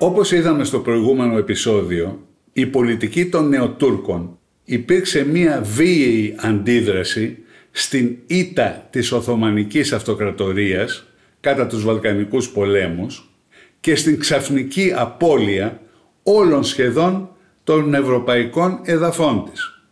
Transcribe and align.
Όπως 0.00 0.32
είδαμε 0.32 0.64
στο 0.64 0.80
προηγούμενο 0.80 1.38
επεισόδιο, 1.38 2.26
η 2.52 2.66
πολιτική 2.66 3.26
των 3.26 3.48
Νεοτούρκων 3.48 4.38
υπήρξε 4.64 5.24
μία 5.24 5.62
βίαιη 5.64 6.34
αντίδραση 6.38 7.38
στην 7.70 8.16
ήττα 8.26 8.86
της 8.90 9.12
Οθωμανικής 9.12 9.92
Αυτοκρατορίας 9.92 11.06
κατά 11.40 11.66
τους 11.66 11.84
Βαλκανικούς 11.84 12.48
πολέμους 12.48 13.30
και 13.80 13.94
στην 13.94 14.18
ξαφνική 14.18 14.92
απώλεια 14.96 15.80
όλων 16.22 16.64
σχεδόν 16.64 17.30
των 17.64 17.94
ευρωπαϊκών 17.94 18.80
εδαφών 18.84 19.50
της. 19.52 19.82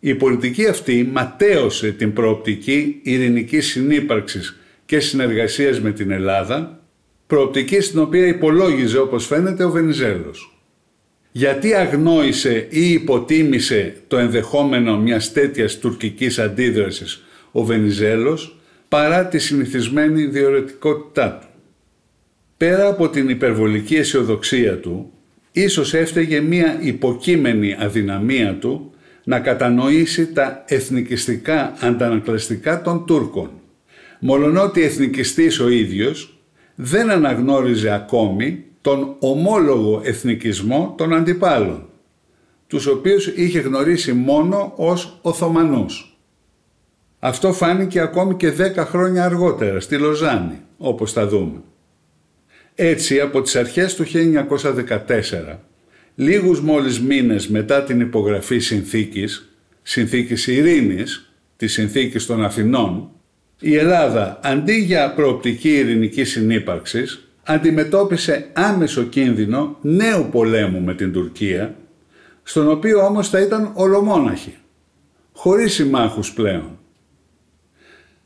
Η 0.00 0.14
πολιτική 0.14 0.66
αυτή 0.66 1.08
ματέωσε 1.12 1.92
την 1.92 2.12
προοπτική 2.12 3.00
ειρηνικής 3.02 3.66
συνύπαρξης 3.66 4.60
και 4.86 5.00
συνεργασίας 5.00 5.80
με 5.80 5.92
την 5.92 6.10
Ελλάδα 6.10 6.79
προοπτική 7.30 7.80
στην 7.80 7.98
οποία 7.98 8.26
υπολόγιζε 8.26 8.98
όπως 8.98 9.26
φαίνεται 9.26 9.64
ο 9.64 9.70
Βενιζέλος. 9.70 10.58
Γιατί 11.32 11.74
αγνόησε 11.74 12.66
ή 12.70 12.90
υποτίμησε 12.90 13.94
το 14.08 14.18
ενδεχόμενο 14.18 14.98
μιας 14.98 15.32
τέτοιας 15.32 15.78
τουρκικής 15.78 16.38
αντίδρασης 16.38 17.24
ο 17.52 17.64
Βενιζέλος 17.64 18.56
παρά 18.88 19.26
τη 19.26 19.38
συνηθισμένη 19.38 20.24
διορετικότητά 20.24 21.38
του. 21.40 21.46
Πέρα 22.56 22.88
από 22.88 23.08
την 23.08 23.28
υπερβολική 23.28 23.96
αισιοδοξία 23.96 24.78
του, 24.78 25.12
ίσως 25.52 25.94
έφταιγε 25.94 26.40
μια 26.40 26.78
υποκείμενη 26.80 27.76
αδυναμία 27.78 28.54
του 28.54 28.94
να 29.24 29.40
κατανοήσει 29.40 30.32
τα 30.32 30.64
εθνικιστικά 30.66 31.74
αντανακλαστικά 31.80 32.82
των 32.82 33.06
Τούρκων. 33.06 33.50
Μολονότι 34.20 34.82
εθνικιστής 34.82 35.60
ο 35.60 35.68
ίδιος 35.68 36.39
δεν 36.82 37.10
αναγνώριζε 37.10 37.90
ακόμη 37.90 38.64
τον 38.80 39.16
ομόλογο 39.18 40.00
εθνικισμό 40.04 40.94
των 40.98 41.14
αντιπάλων, 41.14 41.88
τους 42.66 42.86
οποίους 42.86 43.26
είχε 43.26 43.60
γνωρίσει 43.60 44.12
μόνο 44.12 44.72
ως 44.76 45.18
Οθωμανούς. 45.22 46.18
Αυτό 47.18 47.52
φάνηκε 47.52 48.00
ακόμη 48.00 48.34
και 48.34 48.50
δέκα 48.50 48.86
χρόνια 48.86 49.24
αργότερα 49.24 49.80
στη 49.80 49.98
Λοζάνη, 49.98 50.60
όπως 50.78 51.12
θα 51.12 51.26
δούμε. 51.26 51.62
Έτσι, 52.74 53.20
από 53.20 53.42
τις 53.42 53.56
αρχές 53.56 53.94
του 53.94 54.04
1914, 54.04 55.58
λίγους 56.14 56.60
μόλις 56.60 57.00
μήνες 57.00 57.48
μετά 57.48 57.82
την 57.82 58.00
υπογραφή 58.00 58.58
συνθήκης, 58.58 59.54
συνθήκης 59.82 60.46
ειρήνης, 60.46 61.32
της 61.56 61.72
συνθήκης 61.72 62.26
των 62.26 62.44
Αθηνών, 62.44 63.10
η 63.60 63.76
Ελλάδα 63.76 64.40
αντί 64.42 64.74
για 64.74 65.14
προοπτική 65.14 65.68
ειρηνικής 65.68 66.30
συνύπαρξης 66.30 67.28
αντιμετώπισε 67.42 68.50
άμεσο 68.52 69.02
κίνδυνο 69.02 69.76
νέου 69.80 70.28
πολέμου 70.30 70.80
με 70.80 70.94
την 70.94 71.12
Τουρκία 71.12 71.74
στον 72.42 72.70
οποίο 72.70 73.06
όμως 73.06 73.28
θα 73.28 73.40
ήταν 73.40 73.70
ολομόναχη, 73.74 74.54
χωρίς 75.32 75.74
συμμάχους 75.74 76.32
πλέον. 76.32 76.78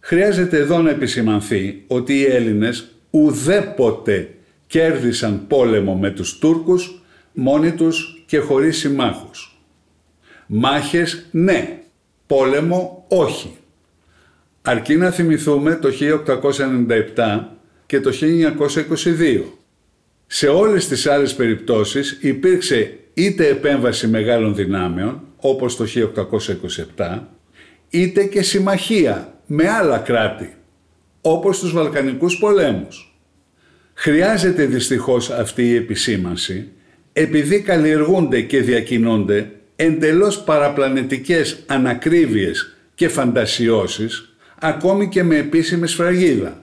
Χρειάζεται 0.00 0.58
εδώ 0.58 0.78
να 0.78 0.90
επισημανθεί 0.90 1.84
ότι 1.86 2.14
οι 2.14 2.24
Έλληνες 2.24 2.88
ουδέποτε 3.10 4.34
κέρδισαν 4.66 5.46
πόλεμο 5.46 5.94
με 5.94 6.10
τους 6.10 6.38
Τούρκους 6.38 7.02
μόνοι 7.32 7.72
τους 7.72 8.24
και 8.26 8.38
χωρίς 8.38 8.78
συμμάχους. 8.78 9.58
Μάχες 10.46 11.26
ναι, 11.30 11.78
πόλεμο 12.26 13.04
όχι. 13.08 13.56
Αρκεί 14.66 14.96
να 14.96 15.10
θυμηθούμε 15.10 15.74
το 15.74 15.88
1897 17.16 17.40
και 17.86 18.00
το 18.00 18.10
1922. 18.12 19.42
Σε 20.26 20.48
όλες 20.48 20.88
τις 20.88 21.06
άλλες 21.06 21.34
περιπτώσεις 21.34 22.18
υπήρξε 22.20 22.98
είτε 23.14 23.48
επέμβαση 23.48 24.08
μεγάλων 24.08 24.54
δυνάμεων, 24.54 25.20
όπως 25.36 25.76
το 25.76 25.84
1827, 26.96 27.18
είτε 27.88 28.24
και 28.24 28.42
συμμαχία 28.42 29.40
με 29.46 29.68
άλλα 29.68 29.98
κράτη, 29.98 30.54
όπως 31.20 31.58
τους 31.58 31.72
Βαλκανικούς 31.72 32.38
πολέμους. 32.38 33.18
Χρειάζεται 33.94 34.64
δυστυχώς 34.64 35.30
αυτή 35.30 35.68
η 35.68 35.74
επισήμανση, 35.74 36.68
επειδή 37.12 37.60
καλλιεργούνται 37.60 38.40
και 38.40 38.60
διακινούνται 38.60 39.50
εντελώς 39.76 40.42
παραπλανητικές 40.42 41.58
ανακρίβειες 41.66 42.76
και 42.94 43.08
φαντασιώσεις 43.08 44.33
ακόμη 44.64 45.08
και 45.08 45.22
με 45.22 45.36
επίσημη 45.36 45.86
σφραγίδα. 45.86 46.62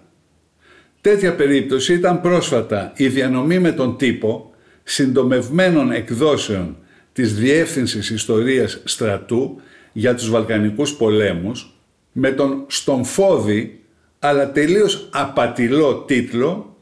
Τέτοια 1.01 1.35
περίπτωση 1.35 1.93
ήταν 1.93 2.21
πρόσφατα 2.21 2.91
η 2.95 3.07
διανομή 3.07 3.59
με 3.59 3.71
τον 3.71 3.97
τύπο 3.97 4.53
συντομευμένων 4.83 5.91
εκδόσεων 5.91 6.77
της 7.13 7.35
Διεύθυνσης 7.35 8.09
Ιστορίας 8.09 8.81
Στρατού 8.83 9.61
για 9.91 10.15
τους 10.15 10.29
Βαλκανικούς 10.29 10.93
πολέμους 10.93 11.75
με 12.11 12.31
τον 12.31 12.65
στομφόδη 12.67 13.83
αλλά 14.19 14.51
τελείως 14.51 15.09
απατηλό 15.11 15.95
τίτλο 15.95 16.75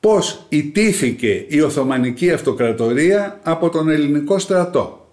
«Πώς 0.00 0.46
ιτήθηκε 0.48 1.44
η 1.48 1.60
Οθωμανική 1.60 2.30
Αυτοκρατορία 2.30 3.40
από 3.42 3.68
τον 3.68 3.88
ελληνικό 3.88 4.38
στρατό». 4.38 5.10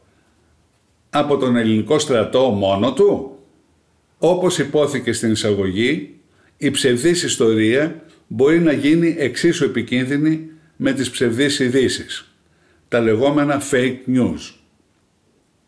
Από 1.10 1.38
τον 1.38 1.56
ελληνικό 1.56 2.00
στρατό 2.00 2.50
μόνο 2.50 2.94
του; 2.94 3.33
Όπως 4.26 4.60
υπόθηκε 4.60 5.14
στην 5.14 5.32
εισαγωγή, 5.32 6.16
η 6.58 6.72
ψευδής 6.72 7.24
ιστορία 7.24 8.04
μπορεί 8.28 8.60
να 8.60 8.72
γίνει 8.72 9.16
εξίσου 9.18 9.64
επικίνδυνη 9.64 10.50
με 10.76 10.94
τις 10.94 11.10
ψευδείς 11.10 11.60
ειδήσει, 11.60 12.06
τα 12.88 13.00
λεγόμενα 13.00 13.62
fake 13.72 13.98
news. 14.16 14.54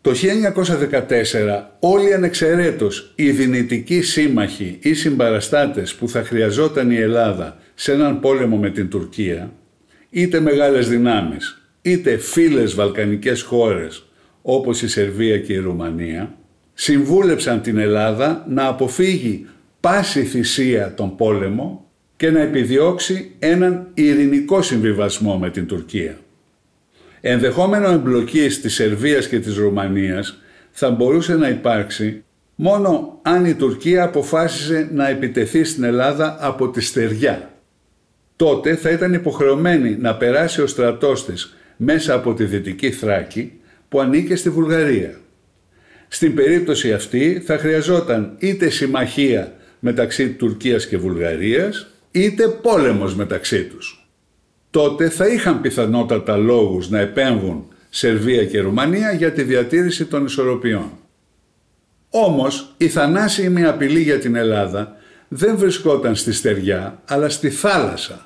Το 0.01 0.11
1914 0.11 1.63
όλοι 1.79 2.13
ανεξαιρέτως 2.13 3.13
οι 3.15 3.31
δυνητικοί 3.31 4.01
σύμμαχοι 4.01 4.77
ή 4.81 4.93
συμπαραστάτες 4.93 5.95
που 5.95 6.09
θα 6.09 6.23
χρειαζόταν 6.23 6.91
η 6.91 6.97
Ελλάδα 6.97 7.57
σε 7.73 7.91
έναν 7.91 8.19
πόλεμο 8.19 8.57
με 8.57 8.69
την 8.69 8.89
Τουρκία, 8.89 9.53
είτε 10.09 10.39
μεγάλες 10.39 10.89
δυνάμεις, 10.89 11.61
είτε 11.81 12.17
φίλες 12.17 12.73
βαλκανικές 12.73 13.41
χώρες 13.41 14.05
όπως 14.41 14.81
η 14.81 14.87
Σερβία 14.87 15.39
και 15.39 15.53
η 15.53 15.57
Ρουμανία, 15.57 16.37
συμβούλεψαν 16.77 17.61
την 17.61 17.77
Ελλάδα 17.77 18.45
να 18.49 18.67
αποφύγει 18.67 19.47
πάση 19.79 20.23
θυσία 20.23 20.93
τον 20.93 21.15
πόλεμο 21.15 21.85
και 22.15 22.31
να 22.31 22.39
επιδιώξει 22.39 23.35
έναν 23.39 23.87
ειρηνικό 23.93 24.61
συμβιβασμό 24.61 25.37
με 25.37 25.49
την 25.49 25.67
Τουρκία. 25.67 26.17
Ενδεχόμενο 27.21 27.89
εμπλοκής 27.89 28.61
της 28.61 28.73
Σερβίας 28.73 29.27
και 29.27 29.39
της 29.39 29.55
Ρουμανίας 29.55 30.41
θα 30.71 30.89
μπορούσε 30.89 31.35
να 31.35 31.49
υπάρξει 31.49 32.23
μόνο 32.55 33.19
αν 33.21 33.45
η 33.45 33.53
Τουρκία 33.53 34.03
αποφάσισε 34.03 34.89
να 34.93 35.09
επιτεθεί 35.09 35.63
στην 35.63 35.83
Ελλάδα 35.83 36.37
από 36.39 36.69
τη 36.69 36.81
στεριά. 36.81 37.49
τότε 38.35 38.75
θα 38.75 38.89
ήταν 38.89 39.13
υποχρεωμένη 39.13 39.97
να 39.99 40.15
περάσει 40.15 40.61
ο 40.61 40.67
στρατός 40.67 41.25
της 41.25 41.55
μέσα 41.77 42.13
από 42.13 42.33
τη 42.33 42.43
Δυτική 42.43 42.91
Θράκη 42.91 43.51
που 43.89 43.99
ανήκε 43.99 44.35
στη 44.35 44.49
Βουλγαρία. 44.49 45.19
Στην 46.15 46.35
περίπτωση 46.35 46.93
αυτή 46.93 47.41
θα 47.45 47.57
χρειαζόταν 47.57 48.35
είτε 48.39 48.69
συμμαχία 48.69 49.53
μεταξύ 49.79 50.29
Τουρκίας 50.29 50.87
και 50.87 50.97
Βουλγαρίας 50.97 51.87
είτε 52.11 52.47
πόλεμος 52.47 53.15
μεταξύ 53.15 53.63
τους. 53.63 54.07
Τότε 54.69 55.09
θα 55.09 55.27
είχαν 55.27 55.61
πιθανότατα 55.61 56.37
λόγους 56.37 56.89
να 56.89 56.99
επέμβουν 56.99 57.67
Σερβία 57.89 58.45
και 58.45 58.59
Ρουμανία 58.59 59.11
για 59.11 59.31
τη 59.31 59.43
διατήρηση 59.43 60.05
των 60.05 60.25
ισορροπιών. 60.25 60.91
Όμως 62.09 62.73
η 62.77 62.87
θανάσιμη 62.87 63.65
απειλή 63.65 64.01
για 64.01 64.19
την 64.19 64.35
Ελλάδα 64.35 64.95
δεν 65.27 65.57
βρισκόταν 65.57 66.15
στη 66.15 66.33
στεριά 66.33 67.01
αλλά 67.05 67.29
στη 67.29 67.49
θάλασσα. 67.49 68.25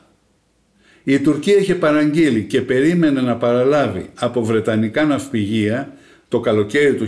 Η 1.04 1.20
Τουρκία 1.20 1.58
είχε 1.58 1.76
παραγγείλει 1.76 2.44
και 2.44 2.62
περίμενε 2.62 3.22
να 3.22 3.36
παραλάβει 3.36 4.10
από 4.16 4.44
βρετανικά 4.44 5.06
ναυπηγεία 5.06 5.94
το 6.30 6.40
καλοκαίρι 6.40 6.96
του 6.96 7.08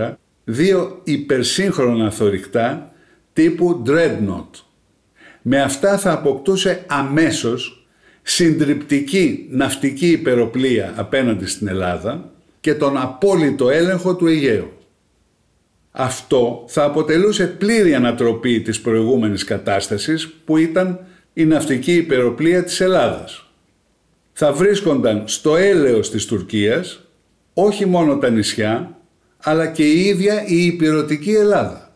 1914 0.00 0.14
δύο 0.44 1.00
υπερσύγχρονα 1.04 2.10
θωρηκτά 2.10 2.92
τύπου 3.32 3.82
Dreadnought. 3.86 4.60
Με 5.42 5.62
αυτά 5.62 5.98
θα 5.98 6.12
αποκτούσε 6.12 6.84
αμέσως 6.86 7.86
συντριπτική 8.22 9.46
ναυτική 9.50 10.06
υπεροπλία 10.06 10.92
απέναντι 10.96 11.46
στην 11.46 11.68
Ελλάδα 11.68 12.30
και 12.60 12.74
τον 12.74 12.98
απόλυτο 12.98 13.70
έλεγχο 13.70 14.16
του 14.16 14.26
Αιγαίου. 14.26 14.72
Αυτό 15.90 16.64
θα 16.68 16.84
αποτελούσε 16.84 17.46
πλήρη 17.46 17.94
ανατροπή 17.94 18.60
της 18.60 18.80
προηγούμενης 18.80 19.44
κατάστασης 19.44 20.28
που 20.44 20.56
ήταν 20.56 21.06
η 21.32 21.44
ναυτική 21.44 21.92
υπεροπλία 21.94 22.64
της 22.64 22.80
Ελλάδας. 22.80 23.44
Θα 24.32 24.52
βρίσκονταν 24.52 25.22
στο 25.26 25.56
έλεος 25.56 26.10
της 26.10 26.26
Τουρκίας 26.26 27.09
όχι 27.54 27.86
μόνο 27.86 28.18
τα 28.18 28.30
νησιά, 28.30 28.98
αλλά 29.42 29.66
και 29.66 29.84
η 29.84 30.00
ίδια 30.00 30.46
η 30.46 30.64
υπηρετική 30.64 31.30
Ελλάδα. 31.30 31.94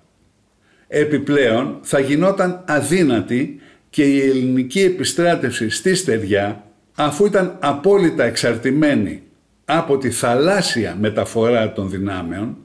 Επιπλέον 0.88 1.78
θα 1.82 2.00
γινόταν 2.00 2.64
αδύνατη 2.66 3.60
και 3.90 4.04
η 4.04 4.20
ελληνική 4.20 4.80
επιστράτευση 4.80 5.70
στη 5.70 5.94
στεριά 5.94 6.64
αφού 6.94 7.26
ήταν 7.26 7.56
απόλυτα 7.60 8.24
εξαρτημένη 8.24 9.22
από 9.64 9.98
τη 9.98 10.10
θαλάσσια 10.10 10.96
μεταφορά 11.00 11.72
των 11.72 11.90
δυνάμεων 11.90 12.56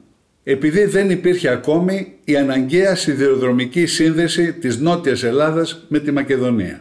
επειδή 0.44 0.84
δεν 0.84 1.10
υπήρχε 1.10 1.48
ακόμη 1.48 2.14
η 2.24 2.36
αναγκαία 2.36 2.94
σιδηροδρομική 2.94 3.86
σύνδεση 3.86 4.52
της 4.52 4.78
Νότιας 4.78 5.22
Ελλάδας 5.22 5.84
με 5.88 5.98
τη 5.98 6.12
Μακεδονία. 6.12 6.80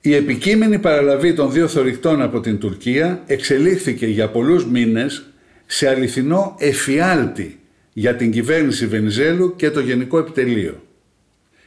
Η 0.00 0.14
επικείμενη 0.14 0.78
παραλαβή 0.78 1.34
των 1.34 1.52
δύο 1.52 1.68
θωρηκτών 1.68 2.22
από 2.22 2.40
την 2.40 2.58
Τουρκία 2.58 3.22
εξελίχθηκε 3.26 4.06
για 4.06 4.28
πολλούς 4.28 4.66
μήνες 4.66 5.26
σε 5.66 5.88
αληθινό 5.88 6.54
εφιάλτη 6.58 7.58
για 7.92 8.14
την 8.16 8.30
κυβέρνηση 8.30 8.86
Βενιζέλου 8.86 9.56
και 9.56 9.70
το 9.70 9.80
Γενικό 9.80 10.18
Επιτελείο. 10.18 10.82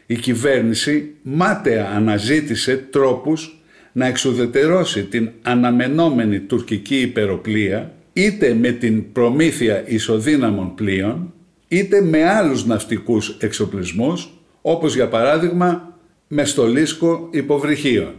Η 0.06 0.16
κυβέρνηση 0.16 1.12
μάταια 1.22 1.90
αναζήτησε 1.96 2.88
τρόπους 2.90 3.64
να 3.92 4.06
εξουδετερώσει 4.06 5.04
την 5.04 5.30
αναμενόμενη 5.42 6.40
τουρκική 6.40 7.00
υπεροπλία 7.02 7.94
είτε 8.14 8.54
με 8.54 8.72
την 8.72 9.12
προμήθεια 9.12 9.84
ισοδύναμων 9.88 10.76
πλοίων 10.76 11.34
είτε 11.68 12.02
με 12.02 12.30
άλλους 12.30 12.66
ναυτικούς 12.66 13.38
εξοπλισμούς 13.40 14.30
όπως 14.62 14.96
για 14.96 15.08
παράδειγμα 15.08 15.91
με 16.34 16.46
στολίσκο 16.46 17.28
υποβρυχίων. 17.32 18.14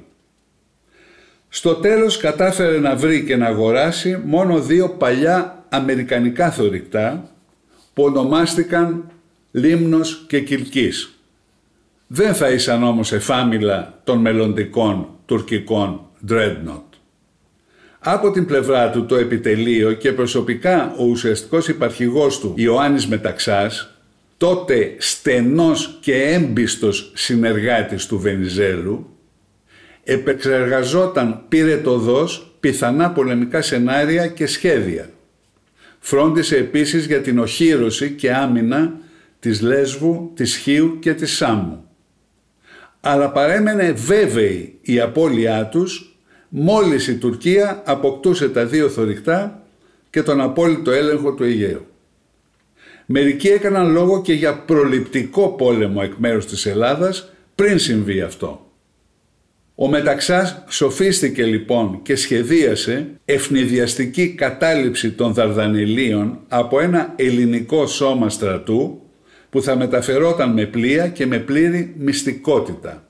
Στο 1.49 1.75
τέλος 1.75 2.17
κατάφερε 2.17 2.79
να 2.79 2.97
βρει 2.97 3.25
και 3.25 3.37
να 3.37 3.47
αγοράσει 3.47 4.21
μόνο 4.25 4.61
δύο 4.61 4.89
παλιά 4.89 5.65
αμερικανικά 5.69 6.51
θωρηκτά 6.51 7.31
που 7.95 8.03
ονομάστηκαν 8.03 9.11
Λίμνος 9.51 10.25
και 10.29 10.41
Κιλκής. 10.41 11.19
Δεν 12.07 12.35
θα 12.35 12.51
ήσαν 12.51 12.83
όμως 12.83 13.13
εφάμιλα 13.13 14.01
των 14.05 14.19
μελλοντικών 14.19 15.09
τουρκικών 15.27 16.01
Dreadnought. 16.29 16.93
Από 17.99 18.31
την 18.31 18.47
πλευρά 18.47 18.91
του 18.91 19.07
το 19.07 19.17
επιτελείο 19.17 19.93
και 19.93 20.13
προσωπικά 20.13 20.95
ο 20.99 21.05
ουσιαστικός 21.05 21.69
υπαρχηγός 21.69 22.41
του 22.41 22.55
Ιωάννης 22.57 23.07
Μεταξάς, 23.07 23.92
τότε 24.43 24.95
στενός 24.99 25.99
και 26.01 26.23
έμπιστος 26.23 27.13
συνεργάτης 27.15 28.07
του 28.07 28.19
Βενιζέλου, 28.19 29.17
επεξεργαζόταν 30.05 31.45
πυρετοδός 31.49 32.57
πιθανά 32.61 33.11
πολεμικά 33.11 33.63
σενάρια 33.63 34.27
και 34.27 34.47
σχέδια. 34.47 35.11
Φρόντισε 35.99 36.57
επίσης 36.57 37.07
για 37.07 37.21
την 37.21 37.39
οχύρωση 37.39 38.11
και 38.11 38.33
άμυνα 38.33 38.93
της 39.39 39.61
Λέσβου, 39.61 40.33
της 40.35 40.57
Χίου 40.57 40.99
και 41.01 41.15
της 41.15 41.37
Σάμου. 41.37 41.85
Αλλά 43.01 43.31
παρέμενε 43.31 43.93
βέβαιη 43.93 44.79
η 44.81 45.01
απώλειά 45.01 45.67
τους 45.67 46.17
μόλις 46.49 47.09
η 47.09 47.17
Τουρκία 47.17 47.83
αποκτούσε 47.85 48.49
τα 48.49 48.65
δύο 48.67 48.89
θωρηκτά 48.89 49.63
και 50.11 50.23
τον 50.23 50.41
απόλυτο 50.41 50.91
έλεγχο 50.91 51.33
του 51.33 51.45
Αιγαίου. 51.45 51.87
Μερικοί 53.07 53.49
έκαναν 53.49 53.93
λόγο 53.93 54.23
και 54.23 54.33
για 54.33 54.59
προληπτικό 54.59 55.49
πόλεμο 55.49 56.01
εκ 56.03 56.13
μέρους 56.17 56.47
της 56.47 56.67
Ελλάδας 56.67 57.33
πριν 57.55 57.79
συμβεί 57.79 58.21
αυτό. 58.21 58.67
Ο 59.75 59.89
Μεταξάς 59.89 60.65
σοφίστηκε 60.69 61.45
λοιπόν 61.45 62.01
και 62.03 62.17
σχεδίασε 62.17 63.11
ευνηδιαστική 63.25 64.29
κατάληψη 64.29 65.11
των 65.11 65.33
Δαρδανελίων 65.33 66.39
από 66.49 66.81
ένα 66.81 67.13
ελληνικό 67.17 67.87
σώμα 67.87 68.29
στρατού 68.29 69.01
που 69.51 69.63
θα 69.63 69.77
μεταφερόταν 69.77 70.53
με 70.53 70.67
πλοία 70.67 71.09
και 71.09 71.27
με 71.27 71.39
πλήρη 71.39 71.95
μυστικότητα. 71.99 73.09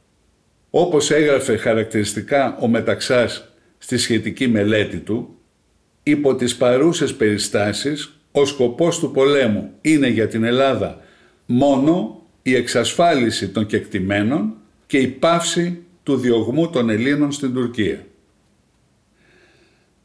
Όπως 0.71 1.11
έγραφε 1.11 1.57
χαρακτηριστικά 1.57 2.57
ο 2.61 2.69
Μεταξάς 2.69 3.53
στη 3.79 3.99
σχετική 3.99 4.49
μελέτη 4.49 4.97
του, 4.97 5.37
υπό 6.03 6.35
τις 6.35 6.57
παρούσες 6.57 7.15
περιστάσεις 7.15 8.22
ο 8.33 8.45
σκοπός 8.45 8.99
του 8.99 9.11
πολέμου 9.11 9.71
είναι 9.81 10.09
για 10.09 10.29
την 10.29 10.45
Ελλάδα 10.45 11.01
μόνο 11.47 12.23
η 12.43 12.55
εξασφάλιση 12.55 13.49
των 13.49 13.67
κεκτημένων 13.67 14.55
και 14.87 14.99
η 14.99 15.07
πάυση 15.07 15.83
του 16.03 16.17
διωγμού 16.17 16.71
των 16.71 16.91
Ελλήνων 16.91 17.33
στην 17.33 17.53
Τουρκία. 17.55 18.07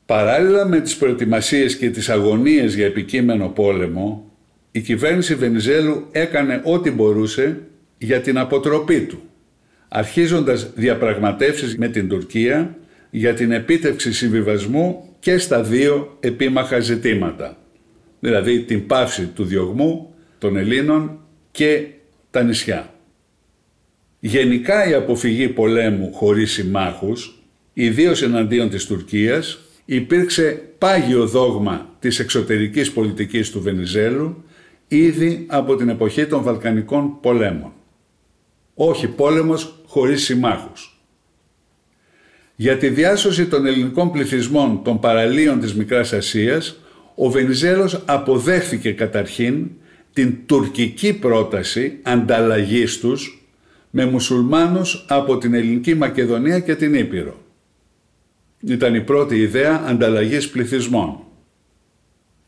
Παράλληλα 0.06 0.66
με 0.66 0.80
τις 0.80 0.96
προετοιμασίες 0.98 1.78
και 1.78 1.90
τις 1.90 2.10
αγωνίες 2.10 2.76
για 2.76 2.86
επικείμενο 2.86 3.48
πόλεμο, 3.48 4.32
η 4.72 4.82
κυβέρνηση 4.82 5.36
Βενιζέλου 5.36 6.08
έκανε 6.12 6.62
ό,τι 6.64 6.92
μπορούσε 6.92 7.62
για 7.98 8.22
την 8.22 8.38
αποτροπή 8.38 9.02
του, 9.02 9.22
αρχίζοντας 9.88 10.72
διαπραγματεύσεις 10.76 11.78
με 11.78 11.88
την 11.88 12.08
Τουρκία 12.10 12.78
για 13.10 13.34
την 13.34 13.52
επίτευξη 13.52 14.14
συμβιβασμού 14.14 15.16
και 15.20 15.38
στα 15.38 15.64
δύο 15.64 16.18
επίμαχα 16.20 16.80
ζητήματα, 16.80 17.58
δηλαδή 18.28 18.60
την 18.60 18.88
πάυση 18.88 19.26
του 19.26 19.44
διωγμού 19.44 20.14
των 20.38 20.58
Ελλήνων 20.58 21.20
και 21.52 21.88
τα 22.32 22.44
νησιά. 22.44 22.94
Γενικά 24.20 24.90
η 24.90 24.94
αποφυγή 24.94 25.48
πολέμου 25.48 26.14
χωρίς 26.14 26.52
συμμάχους, 26.52 27.44
ιδίως 27.74 28.22
εναντίον 28.22 28.70
της 28.70 28.86
Τουρκίας, 28.86 29.60
υπήρξε 29.86 30.62
πάγιο 30.78 31.28
δόγμα 31.28 31.96
της 32.00 32.20
εξωτερικής 32.20 32.92
πολιτικής 32.92 33.52
του 33.52 33.62
Βενιζέλου 33.62 34.44
ήδη 34.88 35.46
από 35.48 35.76
την 35.76 35.90
εποχή 35.90 36.26
των 36.26 36.44
Βαλκανικών 36.44 37.20
πολέμων. 37.22 37.72
Όχι 38.74 39.08
πόλεμος 39.08 39.82
χωρίς 39.86 40.24
συμμάχους. 40.24 41.02
Για 42.56 42.78
τη 42.78 42.90
διάσωση 42.90 43.46
των 43.46 43.66
ελληνικών 43.66 44.12
πληθυσμών 44.12 44.84
των 44.84 45.00
παραλίων 45.00 45.60
της 45.60 45.76
Μικράς 45.76 46.14
Ασίας, 46.14 46.80
ο 47.20 47.30
Βενιζέλος 47.30 48.04
αποδέχθηκε 48.06 48.92
καταρχήν 48.92 49.70
την 50.14 50.36
τουρκική 50.46 51.14
πρόταση 51.14 52.00
ανταλλαγής 52.04 53.00
τους 53.00 53.48
με 53.90 54.06
μουσουλμάνους 54.06 55.06
από 55.08 55.38
την 55.38 55.54
Ελληνική 55.54 55.96
Μακεδονία 55.96 56.60
και 56.60 56.76
την 56.76 56.94
Ήπειρο. 56.94 57.42
Ήταν 58.60 58.96
η 58.96 59.02
πρώτη 59.02 59.36
ιδέα 59.36 59.84
ανταλλαγής 59.88 60.50
πληθυσμών. 60.50 61.20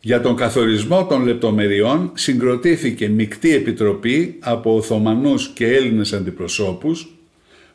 Για 0.01 0.21
τον 0.21 0.35
καθορισμό 0.35 1.05
των 1.05 1.23
λεπτομεριών 1.25 2.11
συγκροτήθηκε 2.13 3.07
μεικτή 3.07 3.55
επιτροπή 3.55 4.35
από 4.39 4.75
Οθωμανούς 4.75 5.47
και 5.53 5.67
Έλληνες 5.67 6.13
αντιπροσώπους 6.13 7.15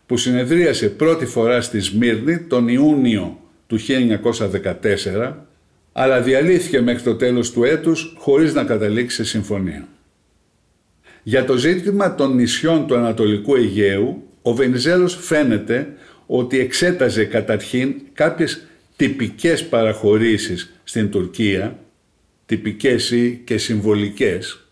που 0.06 0.16
συνεδρίασε 0.16 0.88
πρώτη 0.88 1.26
φορά 1.26 1.60
στη 1.60 1.80
Σμύρνη 1.80 2.38
τον 2.38 2.68
Ιούνιο 2.68 3.38
του 3.66 3.78
1914 5.20 5.32
αλλά 5.96 6.20
διαλύθηκε 6.20 6.80
μέχρι 6.80 7.02
το 7.02 7.14
τέλος 7.16 7.52
του 7.52 7.64
έτους 7.64 8.14
χωρίς 8.18 8.54
να 8.54 8.64
καταλήξει 8.64 9.16
σε 9.16 9.24
συμφωνία. 9.24 9.88
Για 11.22 11.44
το 11.44 11.56
ζήτημα 11.56 12.14
των 12.14 12.34
νησιών 12.34 12.86
του 12.86 12.96
Ανατολικού 12.96 13.54
Αιγαίου, 13.54 14.22
Ο 14.42 14.54
Βενιζέλος 14.54 15.16
φαίνεται 15.20 15.92
ότι 16.26 16.58
εξέταζε 16.58 17.24
καταρχήν 17.24 17.94
κάποιες 18.12 18.66
τυπικές 18.96 19.64
παραχωρήσεις 19.64 20.74
στην 20.84 21.10
Τουρκία, 21.10 21.78
τυπικές 22.46 23.10
ή 23.10 23.42
και 23.44 23.58
συμβολικές, 23.58 24.66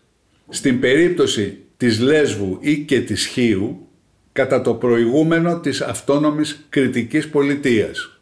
στην 0.49 0.79
περίπτωση 0.79 1.57
της 1.77 1.99
Λέσβου 1.99 2.57
ή 2.61 2.77
και 2.77 3.01
της 3.01 3.25
Χίου, 3.25 3.87
κατά 4.31 4.61
το 4.61 4.73
προηγούμενο 4.73 5.59
της 5.59 5.81
αυτόνομης 5.81 6.65
κριτικής 6.69 7.29
πολιτείας. 7.29 8.12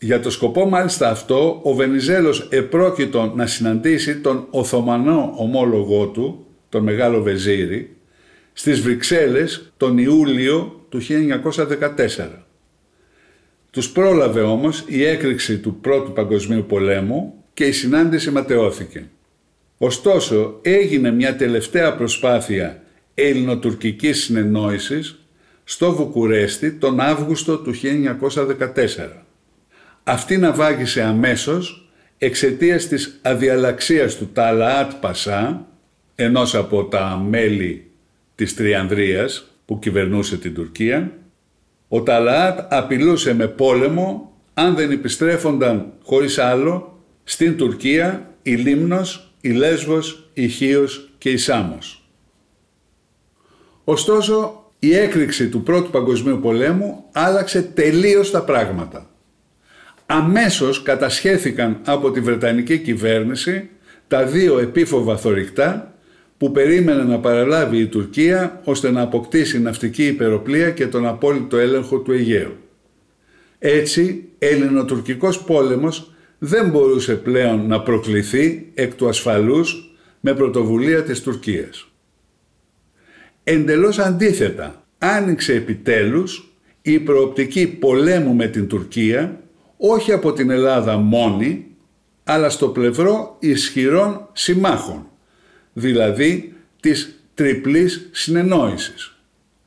Για 0.00 0.20
το 0.20 0.30
σκοπό 0.30 0.68
μάλιστα 0.68 1.10
αυτό, 1.10 1.60
ο 1.62 1.74
Βενιζέλος 1.74 2.48
επρόκειτο 2.50 3.32
να 3.36 3.46
συναντήσει 3.46 4.20
τον 4.20 4.46
Οθωμανό 4.50 5.34
ομόλογό 5.36 6.06
του, 6.06 6.46
τον 6.68 6.82
Μεγάλο 6.82 7.22
Βεζίρι, 7.22 7.96
στις 8.52 8.80
Βρυξέλλες 8.80 9.72
τον 9.76 9.98
Ιούλιο 9.98 10.86
του 10.88 11.00
1914. 11.00 12.44
Τους 13.70 13.90
πρόλαβε 13.90 14.40
όμως 14.40 14.84
η 14.86 15.04
έκρηξη 15.04 15.58
του 15.58 15.74
Πρώτου 15.80 16.12
Παγκοσμίου 16.12 16.64
Πολέμου 16.68 17.44
και 17.54 17.64
η 17.64 17.72
συνάντηση 17.72 18.30
ματαιώθηκε. 18.30 19.06
Ωστόσο 19.78 20.58
έγινε 20.62 21.10
μια 21.10 21.36
τελευταία 21.36 21.94
προσπάθεια 21.94 22.82
ελληνοτουρκικής 23.14 24.22
συνεννόησης 24.22 25.18
στο 25.64 25.92
Βουκουρέστι 25.92 26.72
τον 26.72 27.00
Αύγουστο 27.00 27.58
του 27.58 27.72
1914. 27.74 29.27
Αυτή 30.08 30.36
ναυάγησε 30.38 31.02
αμέσως 31.02 31.90
εξαιτίας 32.18 32.86
της 32.86 33.18
αδιαλαξίας 33.22 34.16
του 34.16 34.28
Ταλαάτ 34.32 34.92
Πασά, 35.00 35.66
ενός 36.14 36.54
από 36.54 36.84
τα 36.84 37.22
μέλη 37.28 37.90
της 38.34 38.54
Τριανδρίας 38.54 39.46
που 39.64 39.78
κυβερνούσε 39.78 40.36
την 40.36 40.54
Τουρκία. 40.54 41.12
Ο 41.88 42.02
Ταλαάτ 42.02 42.72
απειλούσε 42.72 43.34
με 43.34 43.46
πόλεμο 43.46 44.32
αν 44.54 44.74
δεν 44.74 44.90
επιστρέφονταν 44.90 45.92
χωρίς 46.04 46.38
άλλο 46.38 46.98
στην 47.24 47.56
Τουρκία 47.56 48.34
η 48.42 48.54
Λίμνος, 48.54 49.34
η 49.40 49.50
Λέσβος, 49.50 50.30
η 50.34 50.48
Χίος 50.48 51.10
και 51.18 51.30
η 51.30 51.36
Σάμος. 51.36 52.08
Ωστόσο, 53.84 54.64
η 54.78 54.94
έκρηξη 54.94 55.48
του 55.48 55.62
Πρώτου 55.62 55.90
Παγκοσμίου 55.90 56.40
Πολέμου 56.40 57.04
άλλαξε 57.12 57.62
τελείως 57.62 58.30
τα 58.30 58.42
πράγματα. 58.42 59.10
Αμέσως 60.10 60.82
κατασχέθηκαν 60.82 61.80
από 61.84 62.10
τη 62.10 62.20
Βρετανική 62.20 62.78
κυβέρνηση 62.78 63.68
τα 64.08 64.24
δύο 64.24 64.58
επίφοβα 64.58 65.16
θωρηκτά 65.16 65.94
που 66.36 66.52
περίμενε 66.52 67.02
να 67.02 67.18
παραλάβει 67.18 67.78
η 67.78 67.86
Τουρκία 67.86 68.60
ώστε 68.64 68.90
να 68.90 69.02
αποκτήσει 69.02 69.60
ναυτική 69.60 70.06
υπεροπλία 70.06 70.70
και 70.70 70.86
τον 70.86 71.06
απόλυτο 71.06 71.56
έλεγχο 71.56 71.98
του 71.98 72.12
Αιγαίου. 72.12 72.56
Έτσι, 73.58 74.28
ελληνοτουρκικός 74.38 75.42
πόλεμος 75.42 76.12
δεν 76.38 76.68
μπορούσε 76.68 77.14
πλέον 77.14 77.66
να 77.66 77.80
προκληθεί 77.80 78.70
εκ 78.74 78.94
του 78.94 79.08
ασφαλούς 79.08 79.96
με 80.20 80.34
πρωτοβουλία 80.34 81.02
της 81.02 81.22
Τουρκίας. 81.22 81.88
Εντελώς 83.44 83.98
αντίθετα, 83.98 84.84
άνοιξε 84.98 85.52
επιτέλους 85.54 86.52
η 86.82 86.98
προοπτική 86.98 87.66
πολέμου 87.66 88.34
με 88.34 88.46
την 88.46 88.68
Τουρκία 88.68 89.42
όχι 89.78 90.12
από 90.12 90.32
την 90.32 90.50
Ελλάδα 90.50 90.96
μόνη, 90.96 91.66
αλλά 92.24 92.50
στο 92.50 92.68
πλευρό 92.68 93.36
ισχυρών 93.38 94.28
συμμάχων, 94.32 95.06
δηλαδή 95.72 96.56
της 96.80 97.20
τριπλής 97.34 98.08
συνεννόησης, 98.12 99.16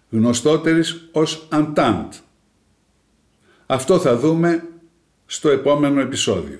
γνωστότερης 0.09 1.09
ως 1.11 1.47
Αντάντ. 1.49 2.13
Αυτό 3.65 3.99
θα 3.99 4.17
δούμε 4.17 4.63
στο 5.25 5.49
επόμενο 5.49 6.01
επεισόδιο. 6.01 6.59